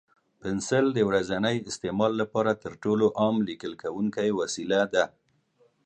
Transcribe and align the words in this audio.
پنسل 0.41 0.85
د 0.93 0.99
ورځني 1.09 1.57
استعمال 1.69 2.13
لپاره 2.21 2.51
تر 2.63 2.71
ټولو 2.83 3.05
عام 3.19 3.35
لیکل 3.49 3.73
کوونکی 3.83 4.29
وسیله 4.39 4.79
ده. 4.93 5.05